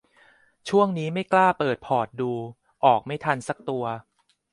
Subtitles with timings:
[0.69, 2.31] ช่วงนี้ไม่กล้าเปิดพอร์ตดู
[2.85, 3.83] ออกไม่ทันสักตัว